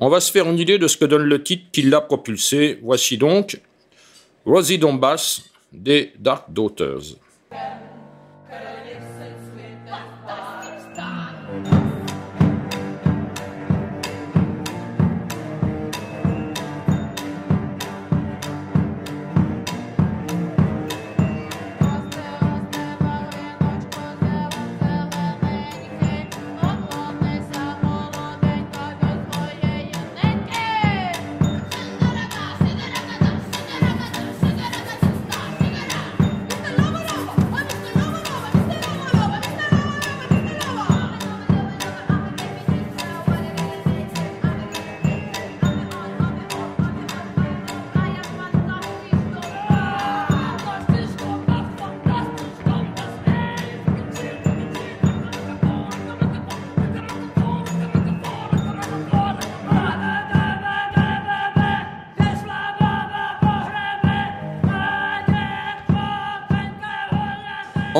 On 0.00 0.08
va 0.08 0.20
se 0.20 0.32
faire 0.32 0.50
une 0.50 0.58
idée 0.58 0.78
de 0.78 0.88
ce 0.88 0.96
que 0.96 1.04
donne 1.04 1.22
le 1.22 1.42
titre 1.42 1.66
qui 1.70 1.82
l'a 1.82 2.00
propulsé. 2.00 2.80
Voici 2.82 3.16
donc 3.16 3.60
Rosie 4.44 4.78
Donbass 4.78 5.42
des 5.72 6.12
Dark 6.18 6.52
Daughters. 6.52 7.16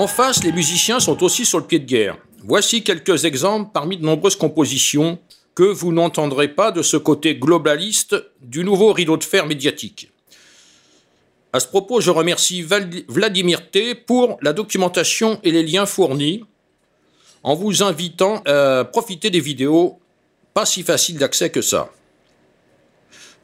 En 0.05 0.07
face, 0.07 0.45
les 0.45 0.53
musiciens 0.53 1.01
sont 1.01 1.23
aussi 1.23 1.47
sur 1.47 1.59
le 1.59 1.65
pied 1.65 1.79
de 1.79 1.87
guerre. 1.87 2.19
Voici 2.43 2.85
quelques 2.85 3.25
exemples 3.25 3.71
parmi 3.73 3.97
de 3.97 4.05
nombreuses 4.05 4.37
compositions 4.37 5.19
que 5.55 5.63
vous 5.63 5.95
n'entendrez 5.95 6.49
pas 6.49 6.73
de 6.73 6.83
ce 6.83 6.99
côté 6.99 7.37
globaliste 7.37 8.15
du 8.43 8.65
nouveau 8.65 8.93
rideau 8.93 9.17
de 9.17 9.25
fer 9.25 9.47
médiatique. 9.47 10.13
À 11.55 11.61
ce 11.61 11.67
propos, 11.67 12.03
je 12.03 12.11
remercie 12.11 12.61
Vladimir 13.09 13.71
T 13.71 13.95
pour 13.95 14.37
la 14.43 14.53
documentation 14.53 15.41
et 15.43 15.51
les 15.51 15.63
liens 15.63 15.87
fournis 15.87 16.45
en 17.43 17.55
vous 17.55 17.83
invitant 17.83 18.43
à 18.45 18.85
profiter 18.85 19.31
des 19.31 19.41
vidéos 19.41 20.01
pas 20.53 20.67
si 20.67 20.83
faciles 20.83 21.17
d'accès 21.17 21.49
que 21.49 21.63
ça. 21.63 21.91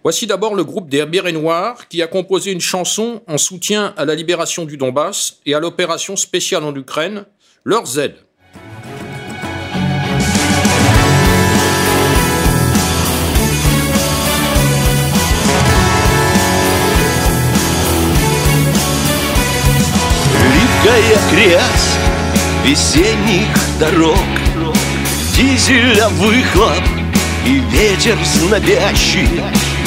Voici 0.02 0.26
d'abord 0.26 0.54
le 0.54 0.64
groupe 0.64 0.88
des 0.88 1.04
Bérets 1.04 1.32
Noirs 1.32 1.86
qui 1.88 2.00
a 2.00 2.06
composé 2.06 2.52
une 2.52 2.60
chanson 2.60 3.20
en 3.26 3.36
soutien 3.36 3.92
à 3.98 4.06
la 4.06 4.14
libération 4.14 4.64
du 4.64 4.78
Donbass 4.78 5.40
et 5.44 5.54
à 5.54 5.60
l'opération 5.60 6.16
spéciale 6.16 6.64
en 6.64 6.74
Ukraine, 6.74 7.26
leur 7.64 7.84
Z. 7.84 8.12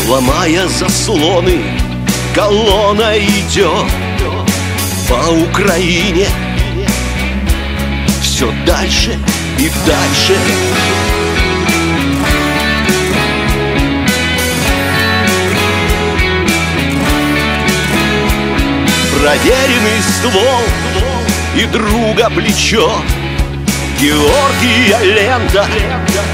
Ломая 0.07 0.67
заслоны, 0.67 1.61
колонна 2.35 3.17
идет 3.17 3.85
по 5.09 5.31
Украине. 5.31 6.27
Все 8.21 8.51
дальше 8.65 9.17
и 9.59 9.71
дальше. 9.85 10.37
Проверенный 19.19 20.01
ствол 20.01 20.63
и 21.55 21.65
друга 21.65 22.29
плечо. 22.29 22.91
Георгия 23.99 24.99
лента 25.01 25.65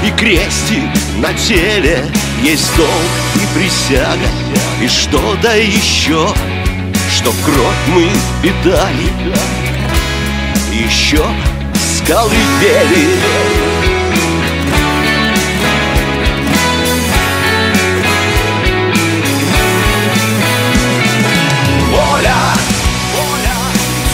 и 0.02 0.10
крестик 0.18 0.90
на 1.18 1.32
теле 1.34 2.04
Есть 2.42 2.74
долг 2.76 3.29
присяга. 3.54 4.28
И 4.80 4.88
что-то 4.88 5.56
еще 5.58 6.26
Что 7.14 7.32
кровь 7.44 7.86
мы 7.88 8.08
питали 8.42 9.12
Еще 10.72 11.22
скалы 11.74 12.34
бели 12.60 13.08
Воля, 21.90 22.36
воля, 23.12 23.56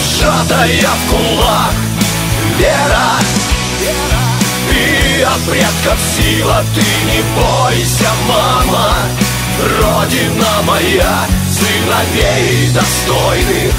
сжатая 0.02 0.88
в 0.88 1.10
кулак. 1.10 1.74
Вера 2.58 3.20
от 5.22 5.40
предков 5.42 5.98
сила 6.16 6.64
Ты 6.74 6.80
не 6.80 7.22
бойся, 7.34 8.08
мама. 8.28 8.94
Родина 9.80 10.62
моя 10.64 11.26
Сыновей 11.50 12.70
достойных. 12.70 13.74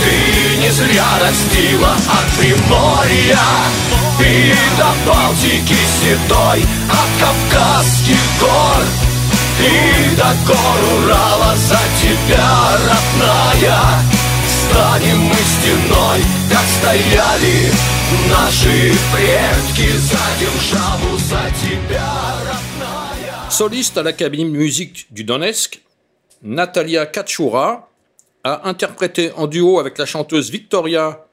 Ты 0.00 0.56
не 0.58 0.70
зря 0.70 1.06
растила 1.20 1.92
от 1.92 2.38
Приморья. 2.38 3.38
И 4.20 4.54
до 4.76 5.10
Балтики 5.10 5.76
седой 6.00 6.64
От 6.90 7.10
Кавказских 7.20 8.16
гор. 8.40 8.84
И 9.60 10.16
до 10.16 10.32
гор 10.46 11.02
Урала 11.02 11.56
За 11.56 11.78
тебя, 12.00 12.48
родная 12.78 14.17
Станем 14.67 15.19
мы 15.19 15.35
стеной, 15.35 16.21
как 16.49 16.65
стояли 16.79 17.71
Наши 18.29 18.93
предки 19.11 19.89
за 19.97 20.19
державу, 20.39 21.17
за 21.17 21.51
тебя, 21.61 22.13
родная 22.45 23.49
Soliste 23.49 23.97
à 23.97 24.03
l'Académie 24.03 24.45
de 24.45 24.49
musique 24.49 25.07
du 25.11 25.23
Donetsk, 25.23 25.81
Natalia 26.41 27.05
Kachura 27.05 27.89
a 28.43 28.67
interprété 28.67 29.31
en 29.35 29.47
duo 29.47 29.79
avec 29.79 29.97
la 29.97 30.05
chanteuse 30.05 30.49
Victoria 30.49 31.25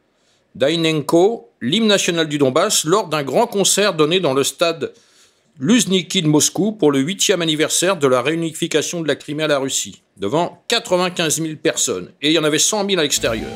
Dainenko 0.55 1.51
l'hymne 1.61 1.89
national 1.89 2.29
du 2.29 2.39
Donbass 2.39 2.85
lors 2.85 3.09
d'un 3.09 3.23
grand 3.23 3.47
concert 3.47 3.95
donné 3.95 4.21
dans 4.21 4.35
le 4.35 4.45
stade 4.45 4.93
Luzniki 5.59 6.23
de 6.23 6.29
Moscou 6.29 6.73
pour 6.73 6.91
le 6.91 7.01
huitième 7.01 7.43
anniversaire 7.43 7.97
de 7.97 8.07
la 8.07 8.23
réunification 8.23 9.03
de 9.03 9.09
la 9.09 9.17
Crimée 9.17 9.45
à 9.45 9.49
la 9.49 9.59
Russie, 9.59 10.03
devant 10.18 10.64
95 10.68 11.42
000 11.42 11.56
personnes, 11.62 12.12
et 12.22 12.30
il 12.30 12.34
y 12.34 12.40
en 12.40 12.44
avait 12.44 12.60
100 12.60 12.88
000 12.88 13.00
à 13.00 13.04
l'extérieur. 13.04 13.50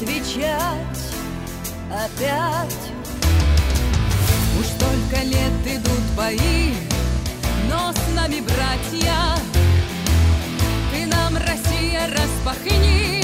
Отвечать 0.00 1.02
опять. 1.90 2.76
Уж 4.58 4.66
столько 4.66 5.22
лет 5.24 5.52
идут 5.66 6.00
бои, 6.16 6.74
но 7.68 7.92
с 7.92 8.14
нами 8.14 8.40
братья. 8.40 9.36
Ты 10.92 11.06
нам, 11.06 11.36
Россия, 11.36 12.08
распахни 12.08 13.19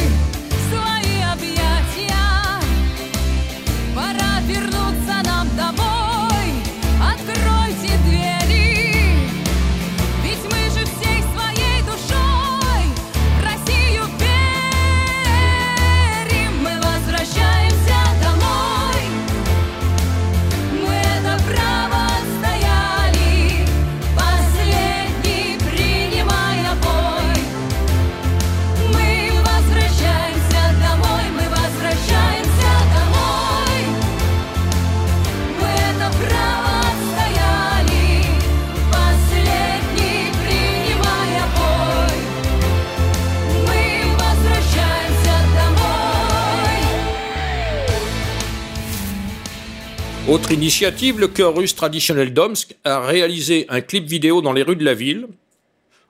initiative, 50.56 51.20
le 51.20 51.28
chœur 51.28 51.54
russe 51.54 51.74
traditionnel 51.74 52.32
d'Omsk 52.32 52.76
a 52.82 53.00
réalisé 53.00 53.66
un 53.68 53.82
clip 53.82 54.06
vidéo 54.06 54.40
dans 54.40 54.54
les 54.54 54.62
rues 54.62 54.76
de 54.76 54.84
la 54.84 54.94
ville 54.94 55.26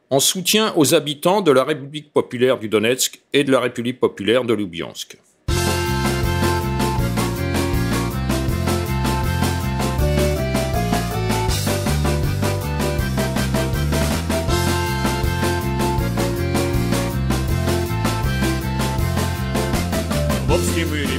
en 0.08 0.20
soutien 0.20 0.72
aux 0.76 0.94
habitants 0.94 1.40
de 1.40 1.50
la 1.50 1.64
République 1.64 2.12
populaire 2.12 2.56
du 2.56 2.68
Donetsk 2.68 3.20
et 3.32 3.42
de 3.42 3.50
la 3.50 3.58
République 3.58 3.98
populaire 3.98 4.44
de 4.44 4.54
Lubyansk. 4.54 5.18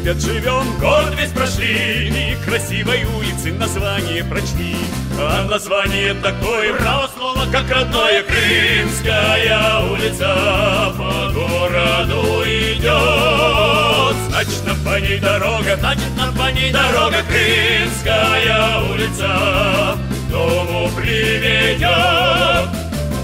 Ребят, 0.07 0.21
живем, 0.21 0.79
город 0.79 1.15
весь 1.19 1.31
прошли 1.31 2.07
И 2.07 2.37
красивой 2.45 3.03
улицы 3.17 3.51
название 3.51 4.23
прочли. 4.23 4.77
А 5.19 5.45
название 5.49 6.13
такое, 6.13 6.73
право 6.75 7.09
слово, 7.13 7.41
как 7.51 7.69
родное 7.69 8.23
Крымская 8.23 9.81
улица 9.91 10.93
по 10.97 11.29
городу 11.33 12.41
идет. 12.45 14.15
Значит, 14.29 14.65
нам 14.65 14.77
по 14.85 14.97
ней 14.97 15.19
дорога, 15.19 15.75
значит, 15.77 16.15
нам 16.15 16.33
по 16.35 16.51
ней 16.53 16.71
дорога 16.71 17.17
Крымская 17.27 18.79
улица 18.89 19.97
дому 20.31 20.89
приведет 20.95 22.06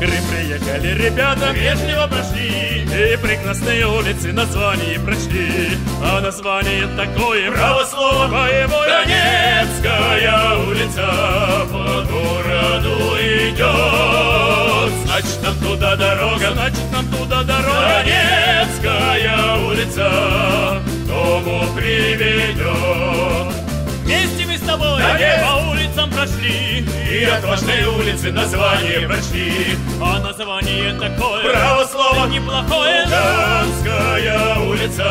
Крым 0.03 0.23
приехали 0.29 1.01
ребята, 1.01 1.51
вежливо 1.53 2.07
прошли 2.07 2.83
И 2.83 3.15
прекрасные 3.15 3.87
улицы 3.87 4.33
название 4.33 4.99
прочли. 4.99 5.77
А 6.03 6.19
название 6.19 6.87
такое, 6.97 7.49
право 7.49 7.85
слово 7.85 8.27
боевое 8.27 9.05
Донецкая 9.05 10.57
улица 10.67 11.07
по 11.71 12.03
городу 12.11 13.15
идет 13.17 14.91
Значит, 15.05 15.41
нам 15.41 15.55
туда 15.59 15.95
дорога, 15.95 16.51
значит, 16.51 16.91
нам 16.91 17.07
туда 17.07 17.43
дорога. 17.43 18.03
Донецкая 18.03 19.55
улица 19.65 20.81
дому 21.07 21.63
приведет 21.77 23.42
Вместе 24.03 24.45
мы 24.45 24.57
с 24.57 24.61
тобой 24.61 25.01
по 25.01 25.69
улицам 25.71 26.09
прошли. 26.11 26.85
И 27.09 27.23
отважные 27.25 27.87
улицы 27.87 28.31
название 28.31 29.07
прочли. 29.07 29.77
А 30.01 30.19
название 30.19 30.93
такое. 30.93 31.51
Право 31.51 31.85
слово. 31.85 32.27
Неплохое. 32.27 33.05
Луганская 33.05 34.59
улица 34.59 35.03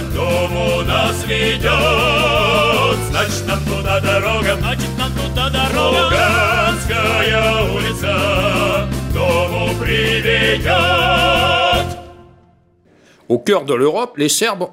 К 0.00 0.14
дому 0.14 0.82
нас 0.82 1.24
ведет. 1.26 2.98
Значит 3.10 3.46
нам 3.46 3.60
туда 3.64 4.00
дорога. 4.00 4.56
Значит 4.56 4.98
нам 4.98 5.12
туда 5.12 5.50
дорога. 5.50 6.04
Луганская 6.04 7.62
улица 7.72 8.88
К 9.10 9.12
дому 9.12 9.74
приведет. 9.80 10.68
Au 13.28 13.38
cœur 13.38 13.64
de 13.66 13.74
l'Europe, 13.74 14.16
les 14.16 14.30
Serbes 14.30 14.70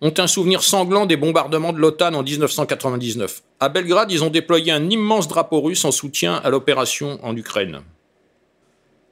ont 0.00 0.12
un 0.18 0.26
souvenir 0.26 0.62
sanglant 0.62 1.06
des 1.06 1.16
bombardements 1.16 1.72
de 1.72 1.78
l'OTAN 1.78 2.14
en 2.14 2.22
1999. 2.22 3.42
À 3.60 3.68
Belgrade, 3.68 4.12
ils 4.12 4.22
ont 4.22 4.30
déployé 4.30 4.72
un 4.72 4.90
immense 4.90 5.28
drapeau 5.28 5.60
russe 5.60 5.84
en 5.84 5.90
soutien 5.90 6.34
à 6.44 6.50
l'opération 6.50 7.18
en 7.22 7.36
Ukraine. 7.36 7.80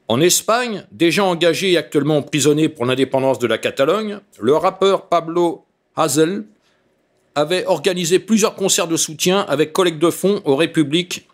En 0.09 0.21
Espagne, 0.21 0.87
déjà 0.93 1.25
engagé 1.25 1.73
et 1.73 1.79
actuellement 1.79 2.19
emprisonné 2.19 2.69
pour 2.69 2.85
l'indépendance 2.85 3.39
de 3.39 3.47
la 3.47 3.57
Catalogne, 3.57 4.21
le 4.39 4.55
rappeur 4.55 5.09
Pablo 5.09 5.65
Hazel 5.97 6.45
avait 7.35 7.65
organisé 7.67 8.19
plusieurs 8.19 8.55
concerts 8.55 8.87
de 8.87 8.97
soutien 8.97 9.41
avec 9.41 9.73
collecte 9.73 9.99
de 9.99 10.11
fonds 10.11 10.43
aux 10.45 10.57
républiques 10.57 11.27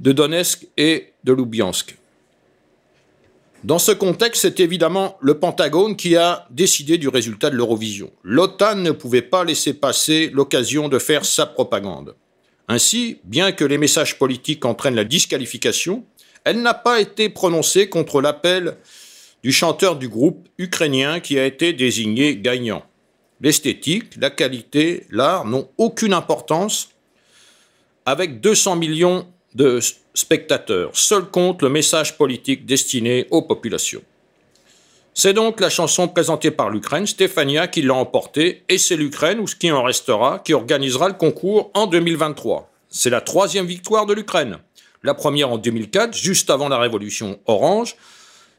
de 0.00 0.12
Donetsk 0.12 0.66
et 0.76 1.12
de 1.22 1.32
Lubyansk. 1.32 1.96
Dans 3.64 3.78
ce 3.78 3.92
contexte, 3.92 4.42
c'est 4.42 4.58
évidemment 4.58 5.16
le 5.20 5.38
Pentagone 5.38 5.94
qui 5.94 6.16
a 6.16 6.46
décidé 6.50 6.98
du 6.98 7.06
résultat 7.06 7.48
de 7.48 7.54
l'Eurovision. 7.54 8.10
L'OTAN 8.24 8.74
ne 8.74 8.90
pouvait 8.90 9.22
pas 9.22 9.44
laisser 9.44 9.72
passer 9.72 10.30
l'occasion 10.32 10.88
de 10.88 10.98
faire 10.98 11.24
sa 11.24 11.46
propagande. 11.46 12.16
Ainsi, 12.66 13.18
bien 13.22 13.52
que 13.52 13.64
les 13.64 13.78
messages 13.78 14.18
politiques 14.18 14.64
entraînent 14.64 14.96
la 14.96 15.04
disqualification, 15.04 16.04
elle 16.42 16.60
n'a 16.60 16.74
pas 16.74 17.00
été 17.00 17.28
prononcée 17.28 17.88
contre 17.88 18.20
l'appel 18.20 18.78
du 19.44 19.52
chanteur 19.52 19.94
du 19.94 20.08
groupe 20.08 20.48
ukrainien 20.58 21.20
qui 21.20 21.38
a 21.38 21.46
été 21.46 21.72
désigné 21.72 22.36
gagnant. 22.36 22.84
L'esthétique, 23.40 24.16
la 24.20 24.30
qualité, 24.30 25.06
l'art 25.10 25.44
n'ont 25.44 25.68
aucune 25.78 26.14
importance 26.14 26.90
avec 28.06 28.40
200 28.40 28.74
millions 28.74 29.26
de 29.54 29.80
spectateurs. 30.14 30.90
Seul 30.94 31.24
compte 31.24 31.62
le 31.62 31.68
message 31.68 32.16
politique 32.16 32.66
destiné 32.66 33.26
aux 33.30 33.42
populations. 33.42 34.02
C'est 35.14 35.34
donc 35.34 35.60
la 35.60 35.68
chanson 35.68 36.08
présentée 36.08 36.50
par 36.50 36.70
l'Ukraine, 36.70 37.06
Stefania, 37.06 37.68
qui 37.68 37.82
l'a 37.82 37.94
emportée, 37.94 38.62
et 38.70 38.78
c'est 38.78 38.96
l'Ukraine, 38.96 39.40
ou 39.40 39.46
ce 39.46 39.54
qui 39.54 39.70
en 39.70 39.82
restera, 39.82 40.38
qui 40.38 40.54
organisera 40.54 41.08
le 41.08 41.14
concours 41.14 41.70
en 41.74 41.86
2023. 41.86 42.70
C'est 42.88 43.10
la 43.10 43.20
troisième 43.20 43.66
victoire 43.66 44.06
de 44.06 44.14
l'Ukraine. 44.14 44.58
La 45.02 45.12
première 45.14 45.50
en 45.50 45.58
2004, 45.58 46.16
juste 46.16 46.48
avant 46.48 46.68
la 46.68 46.78
révolution 46.78 47.38
orange. 47.46 47.96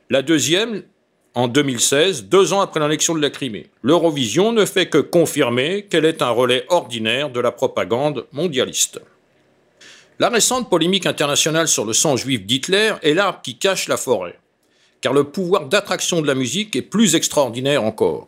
La 0.09 0.21
deuxième 0.21 0.83
en 1.33 1.47
2016, 1.47 2.25
deux 2.25 2.53
ans 2.53 2.61
après 2.61 2.79
l'annexion 2.79 3.15
de 3.15 3.21
la 3.21 3.31
Crimée. 3.31 3.67
L'Eurovision 3.81 4.51
ne 4.51 4.65
fait 4.65 4.87
que 4.87 4.99
confirmer 4.99 5.87
qu'elle 5.89 6.05
est 6.05 6.21
un 6.21 6.29
relais 6.29 6.65
ordinaire 6.69 7.31
de 7.31 7.39
la 7.39 7.51
propagande 7.51 8.27
mondialiste. 8.31 9.01
La 10.19 10.29
récente 10.29 10.69
polémique 10.69 11.07
internationale 11.07 11.67
sur 11.67 11.85
le 11.85 11.93
sang 11.93 12.17
juif 12.17 12.45
d'Hitler 12.45 12.93
est 13.01 13.15
l'arbre 13.15 13.41
qui 13.41 13.57
cache 13.57 13.87
la 13.87 13.97
forêt, 13.97 14.39
car 15.01 15.11
le 15.11 15.23
pouvoir 15.23 15.65
d'attraction 15.65 16.21
de 16.21 16.27
la 16.27 16.35
musique 16.35 16.75
est 16.75 16.83
plus 16.83 17.15
extraordinaire 17.15 17.83
encore. 17.83 18.27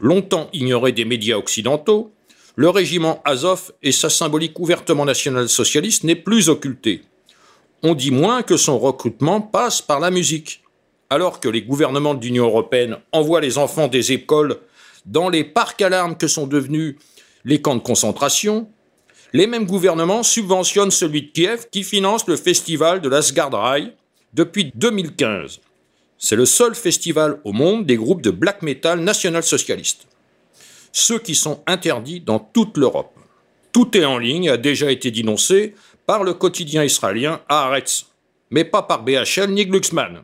Longtemps 0.00 0.48
ignoré 0.52 0.90
des 0.90 1.04
médias 1.04 1.36
occidentaux, 1.36 2.10
le 2.56 2.68
régiment 2.68 3.22
Azov 3.24 3.72
et 3.82 3.92
sa 3.92 4.10
symbolique 4.10 4.58
ouvertement 4.58 5.04
nationale-socialiste 5.04 6.02
n'est 6.02 6.16
plus 6.16 6.48
occulté. 6.48 7.02
On 7.84 7.94
dit 7.94 8.10
moins 8.10 8.42
que 8.42 8.56
son 8.56 8.78
recrutement 8.78 9.40
passe 9.40 9.82
par 9.82 10.00
la 10.00 10.10
musique. 10.10 10.62
Alors 11.10 11.38
que 11.38 11.48
les 11.48 11.62
gouvernements 11.62 12.14
de 12.14 12.24
l'Union 12.24 12.46
européenne 12.46 12.96
envoient 13.12 13.40
les 13.40 13.58
enfants 13.58 13.88
des 13.88 14.10
écoles 14.10 14.58
dans 15.06 15.28
les 15.28 15.44
parcs 15.44 15.82
à 15.82 15.88
larmes 15.88 16.16
que 16.16 16.26
sont 16.26 16.46
devenus 16.46 16.96
les 17.44 17.60
camps 17.60 17.76
de 17.76 17.80
concentration, 17.80 18.68
les 19.34 19.48
mêmes 19.48 19.66
gouvernements 19.66 20.22
subventionnent 20.22 20.92
celui 20.92 21.22
de 21.22 21.26
Kiev 21.32 21.66
qui 21.70 21.82
finance 21.82 22.28
le 22.28 22.36
festival 22.36 23.00
de 23.00 23.08
l'Asgardrai 23.08 23.92
depuis 24.32 24.70
2015. 24.76 25.60
C'est 26.16 26.36
le 26.36 26.46
seul 26.46 26.76
festival 26.76 27.40
au 27.42 27.52
monde 27.52 27.84
des 27.84 27.96
groupes 27.96 28.22
de 28.22 28.30
black 28.30 28.62
metal 28.62 29.00
national-socialistes. 29.00 30.06
Ceux 30.92 31.18
qui 31.18 31.34
sont 31.34 31.64
interdits 31.66 32.20
dans 32.20 32.38
toute 32.38 32.78
l'Europe. 32.78 33.12
Tout 33.72 33.96
est 33.98 34.04
en 34.04 34.18
ligne, 34.18 34.48
a 34.48 34.56
déjà 34.56 34.92
été 34.92 35.10
dénoncé 35.10 35.74
par 36.06 36.22
le 36.22 36.34
quotidien 36.34 36.84
israélien 36.84 37.40
Haaretz, 37.48 38.06
mais 38.50 38.64
pas 38.64 38.82
par 38.82 39.02
BHL 39.02 39.50
ni 39.50 39.66
Glucksmann. 39.66 40.22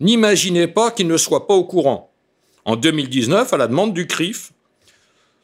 N'imaginez 0.00 0.66
pas 0.66 0.90
qu'ils 0.90 1.06
ne 1.06 1.16
soient 1.16 1.46
pas 1.46 1.54
au 1.54 1.64
courant. 1.64 2.10
En 2.64 2.74
2019, 2.74 3.52
à 3.52 3.56
la 3.56 3.68
demande 3.68 3.94
du 3.94 4.08
CRIF, 4.08 4.52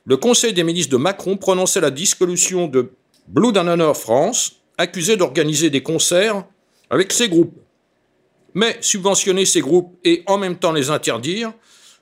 le 0.06 0.16
Conseil 0.16 0.52
des 0.52 0.62
ministres 0.62 0.92
de 0.92 1.02
Macron 1.02 1.36
prononçait 1.36 1.80
la 1.80 1.90
dissolution 1.90 2.68
de 2.68 2.92
Blood 3.26 3.58
and 3.58 3.66
Honor 3.66 3.96
France, 3.96 4.60
accusé 4.78 5.16
d'organiser 5.16 5.68
des 5.68 5.82
concerts 5.82 6.44
avec 6.90 7.12
ces 7.12 7.28
groupes. 7.28 7.56
Mais 8.54 8.78
subventionner 8.80 9.44
ces 9.44 9.60
groupes 9.60 9.98
et 10.04 10.22
en 10.26 10.38
même 10.38 10.56
temps 10.56 10.72
les 10.72 10.90
interdire, 10.90 11.52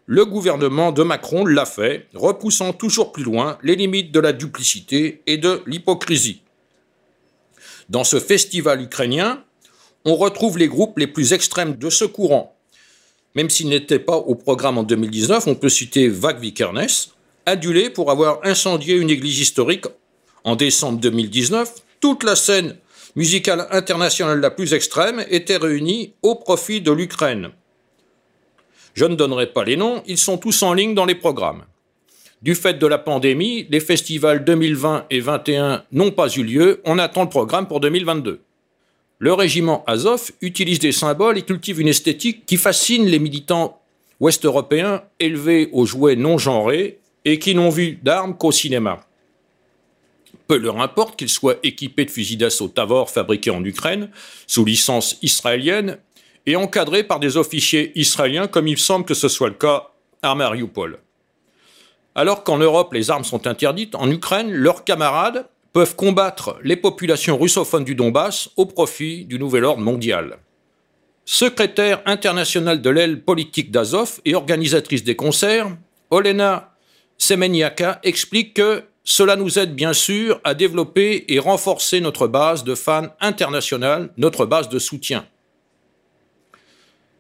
le 0.05 0.27
gouvernement 0.27 0.93
de 0.93 1.03
Macron 1.03 1.47
l'a 1.47 1.65
fait, 1.65 2.09
repoussant 2.13 2.75
toujours 2.75 3.11
plus 3.11 3.25
loin 3.25 3.59
les 3.63 3.75
limites 3.75 4.13
de 4.13 4.21
la 4.21 4.35
duplicité 4.35 5.23
et 5.27 5.39
de 5.39 5.63
l'hypocrisie. 5.67 6.43
Dans 7.89 8.05
ce 8.05 8.21
festival 8.21 8.83
ukrainien, 8.83 9.43
on 10.05 10.15
retrouve 10.15 10.59
les 10.59 10.69
groupes 10.69 10.99
les 10.99 11.07
plus 11.07 11.33
extrêmes 11.33 11.77
de 11.77 11.89
ce 11.89 12.05
courant. 12.05 12.55
Même 13.35 13.49
s'ils 13.49 13.71
n'étaient 13.71 13.99
pas 13.99 14.17
au 14.17 14.35
programme 14.35 14.77
en 14.77 14.83
2019, 14.83 15.47
on 15.47 15.55
peut 15.55 15.71
citer 15.71 16.09
Vag 16.09 16.39
Vikernes, 16.39 16.87
adulé 17.47 17.91
pour 17.91 18.11
avoir 18.11 18.41
incendié 18.45 18.97
une 18.97 19.11
église 19.11 19.39
historique 19.41 19.87
en 20.45 20.57
décembre 20.57 21.01
2019. 21.01 21.73
Toute 22.01 22.23
la 22.23 22.37
scène 22.37 22.77
musicale 23.17 23.67
internationale 23.71 24.41
la 24.41 24.51
plus 24.51 24.75
extrême 24.75 25.25
était 25.31 25.57
réunie 25.57 26.15
au 26.23 26.35
profit 26.35 26.81
de 26.81 26.93
l'Ukraine. 26.93 27.51
Je 28.95 29.05
ne 29.05 29.17
donnerai 29.17 29.49
pas 29.49 29.65
les 29.65 29.77
noms, 29.77 30.03
ils 30.07 30.19
sont 30.19 30.39
tous 30.39 30.63
en 30.63 30.73
ligne 30.73 30.95
dans 30.95 31.05
les 31.05 31.15
programmes. 31.15 31.65
Du 32.43 32.55
fait 32.55 32.75
de 32.75 32.87
la 32.87 32.99
pandémie, 32.99 33.67
les 33.71 33.81
festivals 33.81 34.45
2020 34.45 35.07
et 35.11 35.21
2021 35.21 35.85
n'ont 35.93 36.11
pas 36.11 36.29
eu 36.29 36.43
lieu, 36.43 36.81
on 36.85 36.99
attend 36.99 37.23
le 37.23 37.31
programme 37.31 37.67
pour 37.67 37.81
2022. 37.81 38.41
Le 39.19 39.33
régiment 39.33 39.83
Azov 39.87 40.31
utilise 40.43 40.79
des 40.79 40.93
symboles 40.93 41.39
et 41.39 41.43
cultive 41.43 41.81
une 41.81 41.89
esthétique 41.89 42.45
qui 42.47 42.57
fascine 42.57 43.07
les 43.07 43.19
militants 43.19 43.81
ouest-européens 44.21 45.03
élevés 45.21 45.71
aux 45.73 45.87
jouets 45.87 46.17
non 46.17 46.37
genrés 46.37 46.99
et 47.25 47.39
qui 47.39 47.55
n'ont 47.55 47.71
vu 47.71 47.99
d'armes 48.03 48.37
qu'au 48.37 48.53
cinéma. 48.53 49.01
Peu 50.47 50.59
leur 50.59 50.81
importe 50.81 51.17
qu'ils 51.17 51.31
soient 51.31 51.57
équipés 51.63 52.05
de 52.05 52.11
fusils 52.11 52.37
d'assaut 52.39 52.69
Tavor 52.69 53.11
fabriqués 53.11 53.51
en 53.51 53.65
Ukraine, 53.65 54.11
sous 54.47 54.65
licence 54.65 55.17
israélienne, 55.23 55.99
et 56.47 56.57
encadrés 56.57 57.05
par 57.05 57.21
des 57.21 57.37
officiers 57.37 57.99
israéliens 57.99 58.47
comme 58.47 58.69
il 58.69 58.79
semble 58.79 59.07
que 59.07 59.15
ce 59.15 59.29
soit 59.29 59.49
le 59.49 59.55
cas 59.55 59.91
à 60.23 60.35
Mariupol. 60.35 60.99
Alors 62.15 62.45
qu'en 62.45 62.59
Europe 62.59 62.93
les 62.93 63.11
armes 63.11 63.25
sont 63.25 63.47
interdites, 63.47 63.95
en 63.95 64.11
Ukraine, 64.11 64.51
leurs 64.51 64.85
camarades 64.85 65.49
peuvent 65.73 65.97
combattre 65.97 66.59
les 66.63 66.77
populations 66.77 67.39
russophones 67.39 67.85
du 67.85 67.95
Donbass 67.95 68.51
au 68.57 68.67
profit 68.67 69.25
du 69.25 69.39
nouvel 69.39 69.65
ordre 69.65 69.83
mondial. 69.83 70.39
Secrétaire 71.25 72.03
internationale 72.05 72.83
de 72.83 72.91
l'aile 72.91 73.23
politique 73.23 73.71
d'Azov 73.71 74.21
et 74.25 74.35
organisatrice 74.35 75.03
des 75.03 75.17
concerts, 75.17 75.75
Olena 76.11 76.74
Semeniaka 77.19 78.01
explique 78.03 78.55
que 78.55 78.85
cela 79.05 79.37
nous 79.37 79.59
aide 79.59 79.75
bien 79.75 79.93
sûr 79.93 80.41
à 80.45 80.55
développer 80.55 81.25
et 81.29 81.39
renforcer 81.39 82.01
notre 82.01 82.27
base 82.27 82.65
de 82.65 82.75
fans 82.75 83.09
internationales, 83.21 84.11
notre 84.17 84.47
base 84.47 84.69
de 84.69 84.79
soutien. 84.79 85.27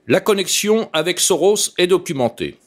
La 0.07 0.21
connexion 0.21 0.91
avec 0.93 1.21
Soros 1.21 1.73
est 1.79 1.87
documentée. 1.87 2.59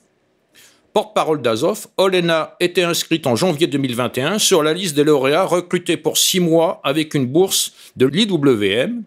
Porte-parole 0.94 1.44
d'Azov, 1.44 1.88
Olena 1.98 2.56
était 2.60 2.84
inscrite 2.84 3.28
en 3.28 3.36
janvier 3.36 3.68
2021 3.68 4.40
sur 4.40 4.64
la 4.64 4.74
liste 4.74 4.96
des 4.96 5.04
lauréats 5.04 5.46
recrutés 5.46 5.98
pour 5.98 6.18
six 6.18 6.40
mois 6.40 6.82
avec 6.84 7.14
une 7.14 7.28
bourse 7.28 7.74
de 7.96 8.08
l'IWM, 8.08 9.04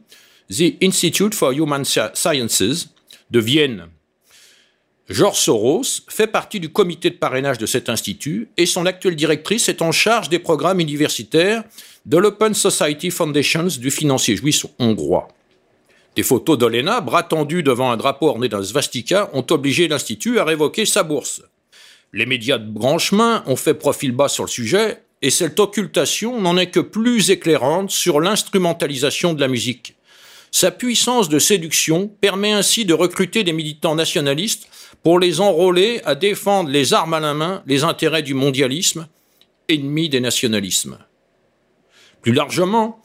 The 0.48 0.74
Institute 0.82 1.34
for 1.34 1.50
Human 1.52 1.84
Sciences, 1.84 2.88
de 3.30 3.40
Vienne. 3.40 3.88
Georges 5.10 5.40
Soros 5.40 5.82
fait 6.06 6.28
partie 6.28 6.60
du 6.60 6.68
comité 6.68 7.10
de 7.10 7.16
parrainage 7.16 7.58
de 7.58 7.66
cet 7.66 7.88
institut 7.88 8.48
et 8.56 8.64
son 8.64 8.86
actuelle 8.86 9.16
directrice 9.16 9.68
est 9.68 9.82
en 9.82 9.90
charge 9.90 10.28
des 10.28 10.38
programmes 10.38 10.78
universitaires 10.78 11.64
de 12.06 12.16
l'Open 12.16 12.54
Society 12.54 13.10
Foundations 13.10 13.66
du 13.80 13.90
financier 13.90 14.36
juif 14.36 14.66
hongrois. 14.78 15.26
Des 16.14 16.22
photos 16.22 16.56
d'Olena, 16.56 17.00
bras 17.00 17.24
tendus 17.24 17.64
devant 17.64 17.90
un 17.90 17.96
drapeau 17.96 18.28
orné 18.28 18.48
d'un 18.48 18.62
svastika, 18.62 19.30
ont 19.32 19.44
obligé 19.50 19.88
l'Institut 19.88 20.38
à 20.38 20.44
révoquer 20.44 20.86
sa 20.86 21.02
bourse. 21.02 21.42
Les 22.12 22.24
médias 22.24 22.58
de 22.58 22.70
branchemin 22.70 23.42
ont 23.46 23.56
fait 23.56 23.74
profil 23.74 24.12
bas 24.12 24.28
sur 24.28 24.44
le 24.44 24.48
sujet, 24.48 25.02
et 25.22 25.30
cette 25.30 25.58
occultation 25.58 26.40
n'en 26.40 26.56
est 26.56 26.70
que 26.70 26.78
plus 26.78 27.30
éclairante 27.30 27.90
sur 27.90 28.20
l'instrumentalisation 28.20 29.34
de 29.34 29.40
la 29.40 29.48
musique. 29.48 29.96
Sa 30.52 30.72
puissance 30.72 31.28
de 31.28 31.38
séduction 31.38 32.08
permet 32.20 32.52
ainsi 32.52 32.84
de 32.84 32.94
recruter 32.94 33.44
des 33.44 33.52
militants 33.52 33.94
nationalistes 33.94 34.68
pour 35.02 35.18
les 35.18 35.40
enrôler 35.40 36.00
à 36.04 36.14
défendre 36.14 36.70
les 36.70 36.92
armes 36.92 37.14
à 37.14 37.20
la 37.20 37.34
main 37.34 37.62
les 37.66 37.84
intérêts 37.84 38.22
du 38.22 38.34
mondialisme, 38.34 39.08
ennemi 39.68 40.08
des 40.08 40.20
nationalismes. 40.20 40.98
Plus 42.22 42.32
largement, 42.32 43.00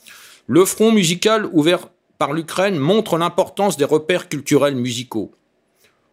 le 0.48 0.66
front 0.66 0.92
musical 0.92 1.48
ouvert 1.54 1.88
par 2.18 2.34
l'Ukraine 2.34 2.78
montre 2.78 3.18
l'importance 3.18 3.78
des 3.78 3.86
repères 3.86 4.30
culturels 4.30 4.76
musicaux. 4.76 5.32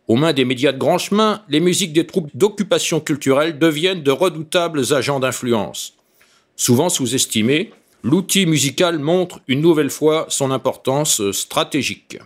Aux 0.08 0.16
mains 0.16 0.32
des 0.32 0.44
médias 0.44 0.72
de 0.72 0.78
grand 0.78 0.98
chemin, 0.98 1.42
les 1.48 1.60
musiques 1.60 1.92
des 1.92 2.06
troupes 2.06 2.30
d'occupation 2.34 3.00
culturelle 3.00 3.58
deviennent 3.58 4.02
de 4.02 4.10
redoutables 4.10 4.92
agents 4.92 5.20
d'influence. 5.20 5.94
Souvent 6.56 6.88
sous-estimés, 6.88 7.72
l'outil 8.02 8.46
musical 8.46 8.98
montre 8.98 9.40
une 9.48 9.60
nouvelle 9.60 9.90
fois 9.90 10.26
son 10.28 10.50
importance 10.50 11.30
stratégique. 11.30 12.18